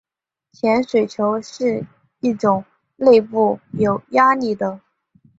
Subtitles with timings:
[0.51, 1.85] 潜水球是
[2.21, 2.65] 一种
[2.95, 4.81] 内部有加压的。